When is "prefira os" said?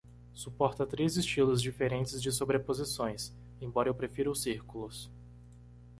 3.93-4.41